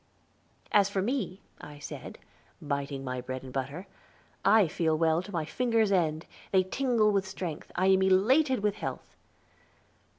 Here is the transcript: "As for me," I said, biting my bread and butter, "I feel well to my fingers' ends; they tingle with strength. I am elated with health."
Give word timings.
"As 0.71 0.89
for 0.89 1.03
me," 1.03 1.41
I 1.61 1.77
said, 1.77 2.17
biting 2.59 3.03
my 3.03 3.21
bread 3.21 3.43
and 3.43 3.53
butter, 3.53 3.85
"I 4.43 4.67
feel 4.67 4.97
well 4.97 5.21
to 5.21 5.31
my 5.31 5.45
fingers' 5.45 5.91
ends; 5.91 6.25
they 6.51 6.63
tingle 6.63 7.11
with 7.11 7.27
strength. 7.27 7.71
I 7.75 7.85
am 7.85 8.01
elated 8.01 8.61
with 8.61 8.77
health." 8.77 9.15